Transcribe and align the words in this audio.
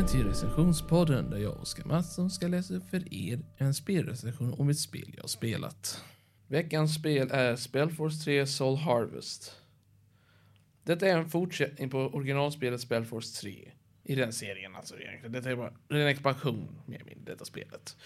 Välkommen 0.00 0.22
till 0.22 0.28
recensionspodden 0.28 1.30
där 1.30 1.38
jag, 1.38 1.52
och 1.52 1.62
Oskar 1.62 1.84
Mattsson, 1.84 2.30
ska 2.30 2.48
läsa 2.48 2.74
upp 2.74 2.90
för 2.90 3.14
er 3.14 3.38
en 3.56 3.74
spelrecension 3.74 4.54
om 4.58 4.68
ett 4.68 4.78
spel 4.78 5.12
jag 5.16 5.22
har 5.22 5.28
spelat. 5.28 6.04
Veckans 6.48 6.94
spel 6.94 7.28
är 7.30 7.56
Spellforce 7.56 8.24
3 8.24 8.46
Soul 8.46 8.78
Harvest. 8.78 9.56
Detta 10.84 11.06
är 11.06 11.18
en 11.18 11.30
fortsättning 11.30 11.90
på 11.90 11.98
originalspelet 11.98 12.80
Spellforce 12.80 13.40
3. 13.40 13.72
I 14.04 14.14
den 14.14 14.32
serien 14.32 14.76
alltså 14.76 15.00
egentligen. 15.00 15.32
Detta 15.32 15.50
är 15.50 15.56
bara 15.56 15.72
en 15.88 16.06
expansion 16.06 16.80
med 16.86 17.02
min 17.06 17.24
detta 17.24 17.44
spelet. 17.44 17.96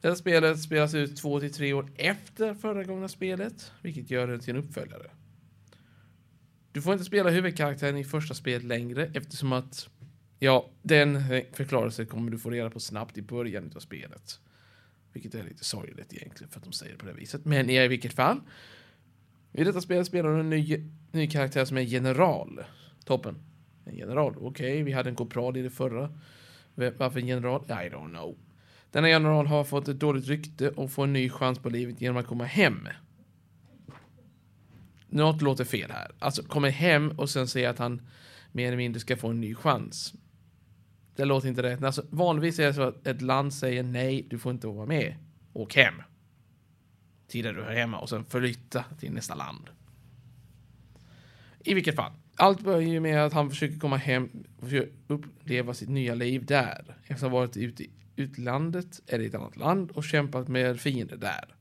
Detta 0.00 0.16
spelet 0.16 0.60
spelas 0.60 0.94
ut 0.94 1.16
två 1.16 1.40
till 1.40 1.52
tre 1.52 1.72
år 1.72 1.92
efter 1.96 2.54
förra 2.54 2.84
gångna 2.84 3.08
spelet, 3.08 3.72
vilket 3.82 4.10
gör 4.10 4.26
det 4.26 4.38
till 4.38 4.56
en 4.56 4.64
uppföljare. 4.64 5.10
Du 6.72 6.82
får 6.82 6.92
inte 6.92 7.04
spela 7.04 7.30
huvudkaraktären 7.30 7.96
i 7.96 8.04
första 8.04 8.34
spelet 8.34 8.64
längre 8.64 9.10
eftersom 9.14 9.52
att 9.52 9.88
Ja, 10.44 10.70
den 10.82 11.22
förklarelsen 11.52 12.06
kommer 12.06 12.30
du 12.30 12.38
få 12.38 12.50
reda 12.50 12.70
på 12.70 12.80
snabbt 12.80 13.18
i 13.18 13.22
början 13.22 13.72
av 13.76 13.80
spelet. 13.80 14.40
Vilket 15.12 15.34
är 15.34 15.42
lite 15.42 15.64
sorgligt 15.64 16.12
egentligen 16.12 16.50
för 16.50 16.58
att 16.58 16.64
de 16.64 16.72
säger 16.72 16.92
det 16.92 16.98
på 16.98 17.06
det 17.06 17.12
viset. 17.12 17.44
Men 17.44 17.70
i 17.70 17.88
vilket 17.88 18.12
fall. 18.12 18.40
I 19.52 19.64
detta 19.64 19.80
spel 19.80 20.04
spelar 20.04 20.34
du 20.34 20.40
en 20.40 20.50
ny, 20.50 20.90
ny 21.12 21.26
karaktär 21.26 21.64
som 21.64 21.76
är 21.76 21.80
general. 21.80 22.64
Toppen. 23.04 23.36
En 23.84 23.96
general. 23.96 24.34
Okej, 24.36 24.46
okay, 24.46 24.82
vi 24.82 24.92
hade 24.92 25.10
en 25.10 25.16
kopral 25.16 25.56
i 25.56 25.62
det 25.62 25.70
förra. 25.70 26.12
Varför 26.74 27.20
en 27.20 27.26
general? 27.26 27.64
I 27.68 27.72
don't 27.72 28.08
know. 28.08 28.36
Denna 28.90 29.08
general 29.08 29.46
har 29.46 29.64
fått 29.64 29.88
ett 29.88 30.00
dåligt 30.00 30.26
rykte 30.26 30.70
och 30.70 30.90
får 30.90 31.04
en 31.04 31.12
ny 31.12 31.30
chans 31.30 31.58
på 31.58 31.70
livet 31.70 32.00
genom 32.00 32.16
att 32.16 32.26
komma 32.26 32.44
hem. 32.44 32.88
Något 35.08 35.42
låter 35.42 35.64
fel 35.64 35.90
här. 35.90 36.10
Alltså 36.18 36.42
kommer 36.42 36.70
hem 36.70 37.10
och 37.10 37.30
sen 37.30 37.48
säger 37.48 37.68
att 37.68 37.78
han 37.78 38.02
mer 38.52 38.66
eller 38.66 38.76
mindre 38.76 39.00
ska 39.00 39.16
få 39.16 39.28
en 39.28 39.40
ny 39.40 39.54
chans. 39.54 40.14
Det 41.16 41.24
låter 41.24 41.48
inte 41.48 41.62
rätt. 41.62 41.82
Alltså, 41.82 42.04
vanligtvis 42.10 42.58
är 42.58 42.66
det 42.66 42.74
så 42.74 42.82
att 42.82 43.06
ett 43.06 43.22
land 43.22 43.54
säger 43.54 43.82
nej, 43.82 44.26
du 44.30 44.38
får 44.38 44.52
inte 44.52 44.66
vara 44.66 44.86
med. 44.86 45.14
Åk 45.52 45.76
hem. 45.76 45.94
Till 47.26 47.44
där 47.44 47.52
du 47.52 47.62
hör 47.62 47.74
hemma 47.74 47.98
och 47.98 48.08
sen 48.08 48.24
flytta 48.24 48.84
till 49.00 49.12
nästa 49.12 49.34
land. 49.34 49.70
I 51.64 51.74
vilket 51.74 51.96
fall. 51.96 52.12
Allt 52.36 52.60
börjar 52.60 52.80
ju 52.80 53.00
med 53.00 53.24
att 53.26 53.32
han 53.32 53.50
försöker 53.50 53.78
komma 53.78 53.96
hem 53.96 54.28
och 54.60 54.68
uppleva 55.06 55.74
sitt 55.74 55.88
nya 55.88 56.14
liv 56.14 56.46
där. 56.46 56.96
Efter 57.02 57.14
att 57.14 57.20
ha 57.20 57.28
varit 57.28 57.56
ute 57.56 57.82
i 57.82 57.90
utlandet 58.16 59.00
eller 59.06 59.24
i 59.24 59.26
ett 59.26 59.34
annat 59.34 59.56
land 59.56 59.90
och 59.90 60.04
kämpat 60.04 60.48
med 60.48 60.80
fiender 60.80 61.16
där. 61.16 61.54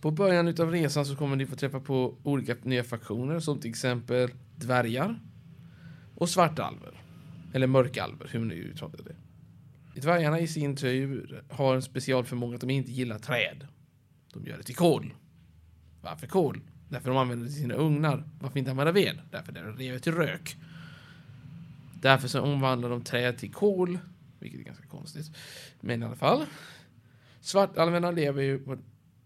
På 0.00 0.10
början 0.10 0.48
av 0.48 0.70
resan 0.70 1.06
så 1.06 1.16
kommer 1.16 1.36
ni 1.36 1.46
få 1.46 1.56
träffa 1.56 1.80
på 1.80 2.18
olika 2.22 2.56
nya 2.62 2.84
faktioner 2.84 3.40
som 3.40 3.60
till 3.60 3.70
exempel 3.70 4.30
dvärgar 4.56 5.20
och 6.14 6.28
svartalver. 6.28 7.05
Eller 7.52 7.66
mörkalver, 7.66 8.28
hur 8.30 8.38
man 8.38 8.48
nu 8.48 8.54
uttalar 8.54 9.00
det. 9.04 9.16
Dvärgarna 10.00 10.40
i 10.40 10.48
sin 10.48 10.76
tur 10.76 11.44
har 11.50 11.74
en 11.74 11.82
specialförmåga 11.82 12.54
att 12.54 12.60
de 12.60 12.70
inte 12.70 12.92
gillar 12.92 13.18
träd. 13.18 13.66
De 14.32 14.46
gör 14.46 14.56
det 14.56 14.62
till 14.62 14.76
kol. 14.76 15.14
Varför 16.00 16.26
kol? 16.26 16.60
Därför 16.88 17.08
de 17.08 17.18
använder 17.18 17.46
det 17.46 17.52
till 17.52 17.60
sina 17.60 17.74
ugnar. 17.74 18.28
Varför 18.40 18.58
inte 18.58 18.70
använda 18.70 18.92
ved? 18.92 19.20
Därför 19.30 19.52
det 19.78 19.88
är 19.88 19.98
till 19.98 20.14
rök. 20.14 20.56
Därför 22.00 22.28
så 22.28 22.40
omvandlar 22.40 22.90
de 22.90 23.02
träd 23.02 23.38
till 23.38 23.52
kol, 23.52 23.98
vilket 24.38 24.60
är 24.60 24.64
ganska 24.64 24.86
konstigt. 24.86 25.36
Men 25.80 26.02
i 26.02 26.06
alla 26.06 26.16
fall. 26.16 26.46
Svartalverna 27.40 28.10
lever 28.10 28.42
ju 28.42 28.58
på, 28.58 28.78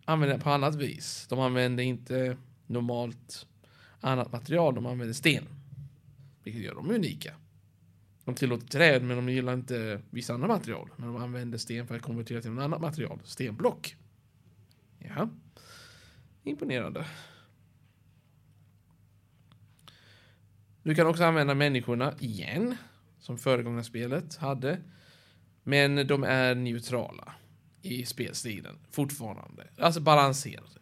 använder 0.05 0.39
på 0.39 0.51
annat 0.51 0.75
vis. 0.75 1.27
De 1.29 1.41
använder 1.41 1.84
inte 1.84 2.37
normalt 2.67 3.47
annat 4.01 4.33
material, 4.33 4.75
de 4.75 4.87
använder 4.87 5.15
sten. 5.15 5.45
Vilket 6.45 6.62
gör 6.62 6.75
dem 6.75 6.91
unika. 6.91 7.34
De 8.31 8.35
tillåter 8.35 8.67
träd, 8.67 9.03
men 9.03 9.17
de 9.17 9.29
gillar 9.29 9.55
inte 9.55 10.01
vissa 10.11 10.35
andra 10.35 10.49
material. 10.49 10.91
Men 10.97 11.07
de 11.07 11.17
använder 11.17 11.59
sten 11.59 11.87
för 11.87 11.97
att 11.97 12.03
konvertera 12.03 12.41
till 12.41 12.51
något 12.51 12.63
annat 12.63 12.81
material. 12.81 13.21
Stenblock. 13.25 13.97
Ja. 14.99 15.29
Imponerande. 16.45 17.07
Du 20.83 20.95
kan 20.95 21.07
också 21.07 21.25
använda 21.25 21.55
människorna 21.55 22.15
igen, 22.19 22.77
som 23.19 23.39
föregångna 23.39 23.85
spelet 23.85 24.37
hade. 24.37 24.81
Men 25.62 26.07
de 26.07 26.25
är 26.25 26.55
neutrala 26.55 27.35
i 27.83 28.07
spelstilen 28.07 28.79
fortfarande. 28.91 29.69
Alltså 29.79 30.01
balanserade. 30.01 30.80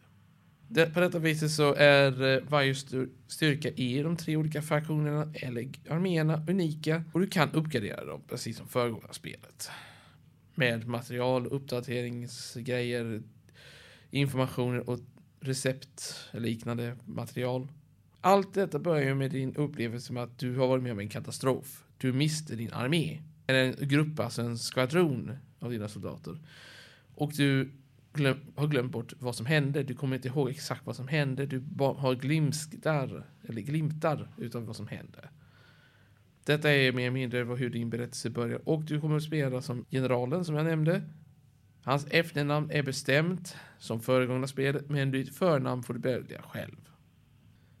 Det, 0.71 0.93
på 0.93 0.99
detta 0.99 1.19
viset 1.19 1.51
så 1.51 1.73
är 1.73 2.35
eh, 2.35 2.43
varje 2.49 2.75
styrka 3.27 3.69
i 3.69 4.01
de 4.01 4.17
tre 4.17 4.35
olika 4.37 4.61
fraktionerna 4.61 5.33
eller 5.33 5.69
arméerna 5.89 6.43
unika 6.47 7.03
och 7.13 7.19
du 7.19 7.27
kan 7.27 7.51
uppgradera 7.51 8.05
dem 8.05 8.21
precis 8.27 8.57
som 8.57 8.67
föregående 8.67 9.13
spelet. 9.13 9.71
Med 10.55 10.87
material, 10.87 11.47
uppdateringsgrejer, 11.47 13.21
informationer 14.11 14.89
och 14.89 14.99
recept 15.39 16.15
liknande 16.31 16.95
material. 17.05 17.67
Allt 18.21 18.53
detta 18.53 18.79
börjar 18.79 19.15
med 19.15 19.31
din 19.31 19.55
upplevelse 19.55 20.13
med 20.13 20.23
att 20.23 20.39
du 20.39 20.55
har 20.55 20.67
varit 20.67 20.83
med 20.83 20.91
om 20.91 20.99
en 20.99 21.09
katastrof. 21.09 21.83
Du 21.97 22.13
miste 22.13 22.55
din 22.55 22.73
armé, 22.73 23.21
eller 23.47 23.59
en 23.59 23.87
grupp, 23.87 24.19
alltså 24.19 24.41
en 24.41 24.57
skvadron 24.57 25.37
av 25.59 25.71
dina 25.71 25.87
soldater. 25.87 26.37
Och 27.15 27.31
du 27.35 27.71
glöm, 28.13 28.37
har 28.55 28.67
glömt 28.67 28.91
bort 28.91 29.13
vad 29.19 29.35
som 29.35 29.45
hände. 29.45 29.83
Du 29.83 29.95
kommer 29.95 30.15
inte 30.15 30.27
ihåg 30.27 30.49
exakt 30.49 30.85
vad 30.85 30.95
som 30.95 31.07
hände. 31.07 31.45
Du 31.45 31.63
har 31.77 32.15
glimtar, 32.15 33.25
eller 33.43 33.61
glimtar 33.61 34.27
utav 34.37 34.65
vad 34.65 34.75
som 34.75 34.87
hände. 34.87 35.29
Detta 36.43 36.71
är 36.71 36.91
mer 36.91 37.01
eller 37.01 37.11
mindre 37.11 37.43
hur 37.43 37.69
din 37.69 37.89
berättelse 37.89 38.29
börjar. 38.29 38.69
Och 38.69 38.83
du 38.83 39.01
kommer 39.01 39.17
att 39.17 39.23
spela 39.23 39.61
som 39.61 39.85
generalen 39.89 40.45
som 40.45 40.55
jag 40.55 40.65
nämnde. 40.65 41.01
Hans 41.83 42.07
efternamn 42.11 42.71
är 42.71 42.83
bestämt 42.83 43.55
som 43.79 44.01
föregångna 44.01 44.47
spelet, 44.47 44.89
men 44.89 45.11
ditt 45.11 45.35
förnamn 45.35 45.83
får 45.83 45.93
du 45.93 45.99
välja 45.99 46.41
själv. 46.41 46.89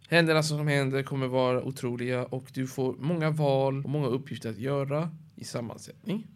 Händerna 0.09 0.43
som 0.43 0.67
händer 0.67 1.03
kommer 1.03 1.27
vara 1.27 1.63
otroliga 1.63 2.25
och 2.25 2.51
du 2.53 2.67
får 2.67 2.93
många 2.93 3.29
val 3.29 3.83
och 3.83 3.89
många 3.89 4.07
uppgifter 4.07 4.49
att 4.49 4.57
göra 4.57 5.11
i 5.35 5.43
sammansättning. 5.43 6.27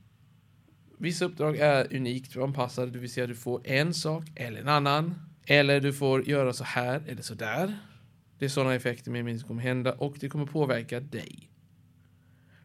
Vissa 1.03 1.25
uppdrag 1.25 1.57
är 1.57 1.95
unikt 1.95 2.37
anpassade, 2.37 2.91
det 2.91 2.99
vill 2.99 3.11
säga 3.11 3.27
du 3.27 3.35
får 3.35 3.67
en 3.67 3.93
sak 3.93 4.23
eller 4.35 4.61
en 4.61 4.67
annan. 4.67 5.15
Eller 5.45 5.81
du 5.81 5.93
får 5.93 6.29
göra 6.29 6.53
så 6.53 6.63
här 6.63 7.03
eller 7.07 7.21
så 7.21 7.33
där. 7.33 7.77
Det 8.39 8.45
är 8.45 8.49
sådana 8.49 8.75
effekter 8.75 9.11
med 9.11 9.25
minst 9.25 9.47
kommer 9.47 9.61
hända 9.61 9.93
och 9.93 10.17
det 10.19 10.29
kommer 10.29 10.45
påverka 10.45 10.99
dig. 10.99 11.49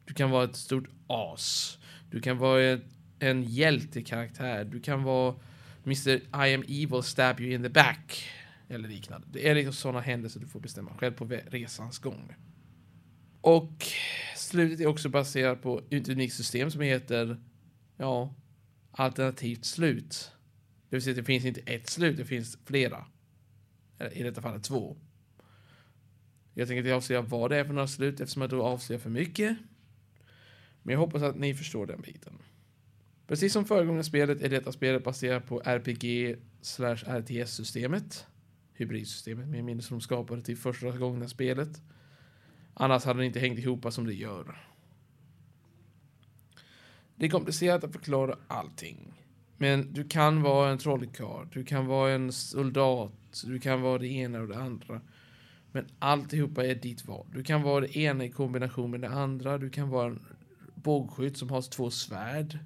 Du 0.04 0.14
kan 0.14 0.30
vara 0.30 0.44
ett 0.44 0.56
stort 0.56 0.88
as. 1.06 1.78
Du 2.10 2.20
kan 2.20 2.38
vara 2.38 2.78
en 3.18 3.42
hjältekaraktär. 3.42 4.64
Du 4.64 4.80
kan 4.80 5.02
vara 5.02 5.34
Mr. 5.84 6.10
I 6.16 6.54
am 6.54 6.62
evil, 6.68 7.02
stab 7.02 7.40
you 7.40 7.54
in 7.54 7.62
the 7.62 7.68
back. 7.68 8.28
Eller 8.68 8.88
liknande. 8.88 9.26
Det 9.30 9.48
är 9.48 9.54
liksom 9.54 9.72
sådana 9.72 10.00
händelser 10.00 10.40
du 10.40 10.46
får 10.46 10.60
bestämma 10.60 10.90
själv 10.98 11.12
på 11.12 11.24
resans 11.24 11.98
gång. 11.98 12.34
Och 13.40 13.86
slutet 14.36 14.80
är 14.80 14.86
också 14.86 15.08
baserat 15.08 15.62
på 15.62 15.82
ett 15.90 16.08
unikt 16.08 16.34
system 16.34 16.70
som 16.70 16.80
heter 16.80 17.38
ja, 17.98 18.34
alternativt 18.90 19.64
slut. 19.64 20.32
Det 20.88 20.96
vill 20.96 21.02
säga 21.02 21.12
att 21.12 21.16
det 21.16 21.24
finns 21.24 21.44
inte 21.44 21.60
ett 21.60 21.88
slut, 21.88 22.16
det 22.16 22.24
finns 22.24 22.58
flera. 22.64 23.06
I 24.12 24.22
detta 24.22 24.42
fallet 24.42 24.64
två. 24.64 24.96
Jag 26.54 26.68
tänker 26.68 26.78
inte 26.78 26.94
avslöja 26.94 27.22
vad 27.22 27.50
det 27.50 27.56
är 27.56 27.64
för 27.64 27.72
några 27.72 27.88
slut 27.88 28.20
eftersom 28.20 28.42
jag 28.42 28.50
då 28.50 28.62
avslöjar 28.62 29.00
för 29.00 29.10
mycket. 29.10 29.56
Men 30.82 30.92
jag 30.92 31.00
hoppas 31.00 31.22
att 31.22 31.36
ni 31.36 31.54
förstår 31.54 31.86
den 31.86 32.00
biten. 32.00 32.38
Precis 33.26 33.52
som 33.52 33.64
föregående 33.64 34.04
spelet 34.04 34.42
är 34.42 34.48
detta 34.48 34.72
spelet 34.72 35.04
baserat 35.04 35.46
på 35.46 35.60
RPG 35.64 36.36
slash 36.60 36.96
RTS-systemet. 36.96 38.26
Hybridsystemet, 38.72 39.48
med 39.48 39.64
mindre 39.64 39.86
som 39.86 39.98
de 39.98 40.00
skapade 40.00 40.42
till 40.42 40.56
första 40.56 40.90
gången 40.90 41.28
spelet. 41.28 41.82
Annars 42.74 43.04
hade 43.04 43.20
det 43.20 43.26
inte 43.26 43.40
hängt 43.40 43.58
ihop 43.58 43.92
som 43.92 44.06
det 44.06 44.14
gör. 44.14 44.67
Det 47.18 47.26
är 47.26 47.30
komplicerat 47.30 47.84
att 47.84 47.92
förklara 47.92 48.36
allting. 48.48 49.12
Men 49.56 49.92
du 49.92 50.04
kan 50.04 50.42
vara 50.42 50.70
en 50.70 50.78
trollkarl, 50.78 51.46
du 51.52 51.64
kan 51.64 51.86
vara 51.86 52.12
en 52.12 52.32
soldat, 52.32 53.42
du 53.44 53.58
kan 53.58 53.80
vara 53.80 53.98
det 53.98 54.08
ena 54.08 54.40
och 54.40 54.48
det 54.48 54.58
andra. 54.58 55.00
Men 55.72 55.86
alltihopa 55.98 56.66
är 56.66 56.74
ditt 56.74 57.06
val. 57.06 57.26
Du 57.34 57.42
kan 57.42 57.62
vara 57.62 57.80
det 57.80 57.96
ena 57.96 58.24
i 58.24 58.30
kombination 58.30 58.90
med 58.90 59.00
det 59.00 59.08
andra. 59.08 59.58
Du 59.58 59.70
kan 59.70 59.88
vara 59.88 60.06
en 60.06 60.20
bågskytt 60.74 61.36
som 61.36 61.50
har 61.50 61.62
två 61.62 61.90
svärd. 61.90 62.58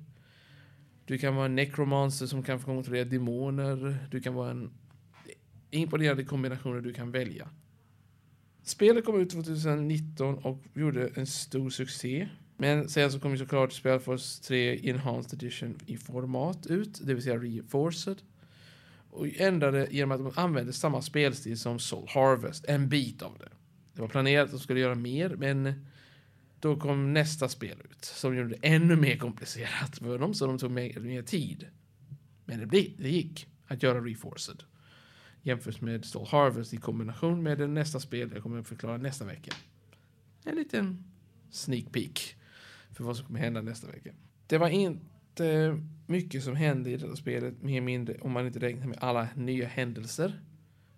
Du 1.05 1.19
kan 1.19 1.35
vara 1.35 1.47
en 1.47 1.55
necromancer 1.55 2.27
som 2.27 2.43
kan 2.43 2.61
kontrollera 2.61 3.05
demoner. 3.05 3.99
Du 4.11 4.21
kan 4.21 4.35
vara 4.35 4.51
en 4.51 4.71
imponerande 5.71 6.25
kombinationer 6.25 6.81
du 6.81 6.93
kan 6.93 7.11
välja. 7.11 7.49
Spelet 8.63 9.05
kom 9.05 9.21
ut 9.21 9.31
2019 9.31 10.35
och 10.35 10.65
gjorde 10.75 11.11
en 11.15 11.27
stor 11.27 11.71
succé. 11.71 12.29
Men 12.63 12.89
sen 12.89 13.13
så 13.13 13.21
kommer 13.21 13.37
såklart 13.37 13.73
Spelforce 13.73 14.43
3 14.43 14.91
Enhanced 14.91 15.43
Edition 15.43 15.79
i 15.87 15.97
format 15.97 16.67
ut, 16.67 17.01
det 17.07 17.15
vill 17.15 17.23
säga 17.23 17.37
Reforced. 17.37 18.23
Och 19.11 19.27
ändrade 19.37 19.89
genom 19.91 20.13
att 20.13 20.35
de 20.35 20.43
använde 20.43 20.73
samma 20.73 21.03
spelstil 21.03 21.59
som 21.59 21.79
Soul 21.79 22.09
Harvest, 22.09 22.65
en 22.65 22.89
bit 22.89 23.23
av 23.23 23.39
det. 23.39 23.49
Det 23.95 24.01
var 24.01 24.09
planerat 24.09 24.45
att 24.45 24.51
de 24.51 24.61
skulle 24.61 24.81
göra 24.81 24.95
mer, 24.95 25.37
men 25.37 25.87
då 26.61 26.77
kom 26.77 27.13
nästa 27.13 27.49
spel 27.49 27.77
ut 27.91 28.05
som 28.05 28.37
gjorde 28.37 28.49
det 28.49 28.59
ännu 28.63 28.97
mer 28.97 29.17
komplicerat 29.17 29.99
för 29.99 30.19
dem, 30.19 30.35
så 30.35 30.47
de 30.47 30.59
tog 30.59 30.71
mer, 30.71 31.01
mer 31.01 31.23
tid. 31.23 31.67
Men 32.45 32.59
det, 32.59 32.67
det 32.99 33.11
gick 33.11 33.47
att 33.67 33.83
göra 33.83 34.01
Reforced 34.01 34.63
jämfört 35.43 35.81
med 35.81 36.05
Soul 36.05 36.27
Harvest 36.27 36.75
i 36.75 36.77
kombination 36.77 37.43
med 37.43 37.59
det 37.59 37.67
nästa 37.67 38.01
spel 38.01 38.31
jag 38.35 38.43
kommer 38.43 38.61
att 38.61 38.69
förklara 38.69 38.97
nästa 38.97 39.25
vecka. 39.25 39.53
En 40.45 40.55
liten 40.55 41.05
sneak 41.51 41.93
peek 41.93 42.37
för 42.93 43.05
vad 43.05 43.17
som 43.17 43.27
kommer 43.27 43.41
hända 43.41 43.63
nästa 43.63 43.87
vecka. 43.87 44.11
Det 44.47 44.59
var 44.59 44.69
inte 44.69 45.79
mycket 46.07 46.45
som 46.45 46.57
hände 46.57 46.91
i 46.91 46.97
detta 46.97 47.17
spelet, 47.17 47.63
mer 47.63 47.81
mindre 47.81 48.19
om 48.21 48.33
man 48.33 48.47
inte 48.47 48.59
räknar 48.59 48.87
med 48.87 48.99
alla 49.01 49.29
nya 49.37 49.69
händelser. 49.69 50.41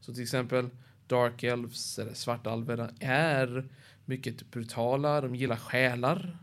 Så 0.01 0.15
till 0.15 0.23
exempel 0.23 0.71
Dark 1.07 1.43
Elves, 1.43 1.99
eller 1.99 2.15
Svartalverna, 2.15 2.91
är 3.01 3.69
mycket 4.05 4.51
brutala. 4.51 5.21
De 5.21 5.35
gillar 5.35 5.57
själar. 5.57 6.39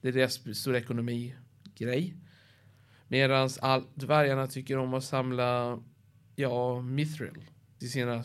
Det 0.00 0.08
är 0.08 0.12
deras 0.12 0.58
stora 0.58 0.78
ekonomi-grej. 0.78 2.14
Medan 3.08 3.50
dvärgarna 3.94 4.46
tycker 4.46 4.78
om 4.78 4.94
att 4.94 5.04
samla, 5.04 5.82
ja, 6.36 6.80
mithril 6.80 7.44
till 7.78 7.90
sina 7.90 8.24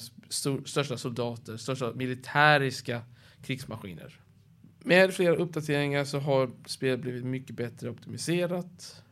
största 0.65 0.97
soldater, 0.97 1.57
största 1.57 1.93
militäriska 1.93 3.01
krigsmaskiner. 3.41 4.19
Med 4.87 5.13
flera 5.13 5.35
uppdateringar 5.35 6.03
så 6.03 6.19
har 6.19 6.51
spelet 6.65 6.99
blivit 6.99 7.25
mycket 7.25 7.55
bättre 7.55 7.89
optimiserat. 7.89 9.03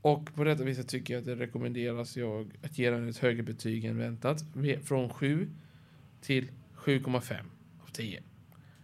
Och 0.00 0.34
på 0.34 0.44
detta 0.44 0.64
viset 0.64 0.88
tycker 0.88 1.14
jag 1.14 1.20
att 1.20 1.26
det 1.26 1.34
rekommenderas 1.34 2.16
jag 2.16 2.58
att 2.62 2.78
ge 2.78 2.90
den 2.90 3.08
ett 3.08 3.18
högre 3.18 3.42
betyg 3.42 3.84
än 3.84 3.98
väntat. 3.98 4.44
Från 4.84 5.10
7 5.10 5.50
till 6.20 6.50
7,5 6.76 7.34
av 7.82 7.86
10. 7.92 8.22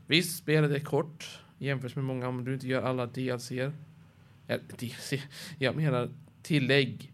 Visst, 0.07 0.39
spelet 0.39 0.71
är 0.71 0.81
kort 0.81 1.41
jämfört 1.59 1.97
med 1.97 2.05
många 2.05 2.29
om 2.29 2.45
du 2.45 2.55
inte 2.55 2.69
gör 2.69 2.83
alla 2.83 3.07
DLC. 3.07 3.51
Eller, 3.51 4.65
DLC? 4.79 5.13
Jag 5.59 5.77
menar 5.77 6.11
tillägg, 6.43 7.13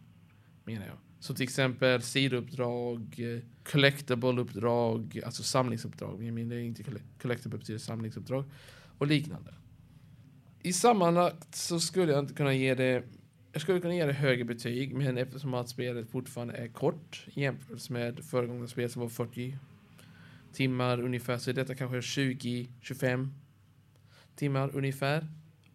menar 0.65 0.87
jag. 0.87 0.97
Så 1.23 1.35
till 1.35 1.45
exempel 1.45 2.03
sidouppdrag, 2.03 3.15
eh, 3.19 3.41
collectable-uppdrag, 3.65 5.21
alltså 5.25 5.43
samlingsuppdrag. 5.43 6.25
Jag 6.25 6.35
menar 6.35 6.57
inte 6.57 6.85
collectable 7.23 7.59
betyder 7.59 7.79
samlingsuppdrag. 7.79 8.45
Och 8.99 9.07
liknande. 9.07 9.55
I 10.63 10.73
sammanlagt 10.73 11.55
så 11.55 11.81
skulle 11.81 12.13
jag 12.13 12.19
inte 12.19 12.35
kunna 12.35 12.55
ge 12.55 12.75
det 12.75 13.03
jag 13.53 13.63
skulle 13.63 13.81
kunna 13.81 13.95
ge 13.95 14.07
det 14.07 14.13
högre 14.13 14.45
betyg, 14.45 14.95
men 14.95 15.19
eftersom 15.19 15.55
att 15.55 15.69
spelet 15.69 16.11
fortfarande 16.11 16.55
är 16.55 16.69
kort 16.69 17.27
jämfört 17.35 17.91
med 17.91 18.25
föregående 18.25 18.69
spel 18.69 18.91
som 18.91 19.03
var 19.03 19.09
40 19.09 19.59
timmar 20.53 21.01
ungefär, 21.01 21.39
så 21.39 21.51
är 21.51 21.55
detta 21.55 21.75
kanske 21.75 22.01
20-25 22.01 23.29
timmar 24.37 24.71
ungefär. 24.77 25.27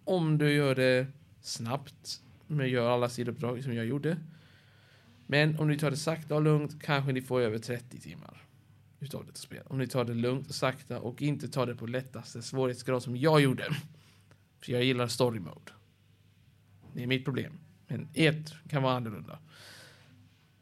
Om 0.04 0.38
du 0.38 0.54
gör 0.54 0.76
det 0.76 1.08
snabbt, 1.42 2.22
men 2.48 2.70
gör 2.70 2.90
alla 2.90 3.10
sidouppdrag 3.10 3.64
som 3.64 3.74
jag 3.74 3.86
gjorde. 3.86 4.18
Men 5.28 5.60
om 5.60 5.68
ni 5.68 5.78
tar 5.78 5.92
det 5.92 5.98
sakta 5.98 6.36
och 6.36 6.42
lugnt 6.42 6.82
kanske 6.82 7.12
ni 7.12 7.22
får 7.22 7.42
över 7.42 7.58
30 7.58 8.00
timmar 8.00 8.44
utav 9.00 9.26
detta 9.26 9.38
spel. 9.38 9.64
Om 9.66 9.78
ni 9.78 9.88
tar 9.88 10.06
det 10.06 10.14
lugnt 10.14 10.48
och 10.48 10.56
sakta 10.56 11.00
och 11.00 11.22
inte 11.22 11.48
tar 11.48 11.66
det 11.66 11.76
på 11.76 11.88
lättaste 11.88 12.42
svårighetsgrad 12.42 13.04
som 13.04 13.18
jag 13.18 13.42
gjorde. 13.42 13.64
För 14.60 14.72
jag 14.72 14.84
gillar 14.84 15.08
story 15.08 15.40
mode. 15.40 15.72
Det 16.94 17.04
är 17.04 17.08
mitt 17.08 17.26
problem. 17.26 17.54
Men 17.88 18.08
ett 18.14 18.54
kan 18.70 18.84
vara 18.84 18.96
annorlunda. 18.96 19.40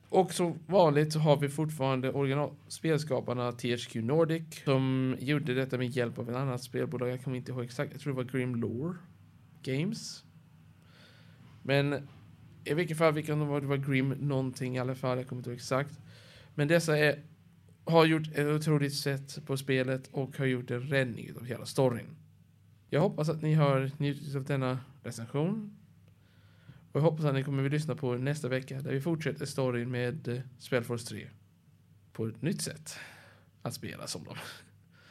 Och 0.10 0.34
som 0.34 0.60
vanligt 0.68 1.14
så 1.14 1.20
har 1.20 1.38
vi 1.38 1.50
fortfarande 1.50 2.12
originalspelskaparna 2.12 3.52
THQ 3.52 3.96
Nordic 3.96 4.44
som 4.64 5.16
gjorde 5.20 5.54
detta 5.54 5.78
med 5.78 5.88
hjälp 5.88 6.20
av 6.20 6.30
en 6.30 6.36
annat 6.36 6.64
spelbolag. 6.64 7.10
Jag 7.10 7.24
kommer 7.24 7.38
inte 7.38 7.52
ihåg 7.52 7.64
exakt. 7.64 7.92
Jag 7.92 8.02
tror 8.02 8.14
det 8.14 8.18
var 8.18 8.32
Grim 8.32 8.56
Lore 8.56 8.98
Games. 9.64 10.24
Men 11.64 12.08
i 12.66 12.74
vilket 12.74 12.98
fall, 12.98 13.14
vilken 13.14 13.40
det 13.40 13.46
var, 13.46 13.62
det 13.62 13.68
var 13.68 13.78
Grim 13.78 14.10
någonting 14.10 14.76
i 14.76 14.80
alla 14.80 14.96
fall. 14.96 15.18
Jag 15.18 15.28
kommer 15.28 15.40
inte 15.40 15.50
ihåg 15.50 15.58
exakt. 15.58 16.00
Men 16.56 16.68
dessa 16.68 16.98
är, 16.98 17.20
har 17.86 18.06
gjort 18.06 18.28
ett 18.34 18.48
otroligt 18.48 18.94
sätt 18.94 19.46
på 19.46 19.58
spelet 19.58 20.10
och 20.12 20.38
har 20.38 20.46
gjort 20.46 20.72
en 20.72 20.82
räddning 20.82 21.36
av 21.38 21.46
hela 21.46 21.66
storyn. 21.66 22.16
Jag 22.90 23.02
hoppas 23.02 23.30
att 23.30 23.42
ni 23.42 23.54
har 23.54 23.92
njutit 23.98 24.36
av 24.36 24.44
denna 24.44 24.80
recension. 25.04 25.78
Och 26.92 27.00
jag 27.00 27.04
hoppas 27.04 27.26
att 27.26 27.34
ni 27.34 27.44
kommer 27.44 27.66
att 27.66 27.72
lyssna 27.72 27.96
på 27.96 28.14
nästa 28.14 28.48
vecka 28.48 28.82
där 28.82 28.92
vi 28.92 29.02
fortsätter 29.02 29.46
storyn 29.46 29.92
med 29.92 30.28
eh, 30.28 30.40
Spelforce 30.60 31.06
3. 31.06 31.28
På 32.14 32.28
ett 32.28 32.42
nytt 32.42 32.62
sätt 32.62 32.98
att 33.62 33.74
spela 33.74 34.08
som 34.08 34.24
dem. 34.24 34.36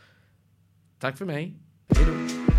Tack 0.98 1.18
för 1.18 1.24
mig. 1.24 1.54
Hej 1.88 2.06
då. 2.06 2.53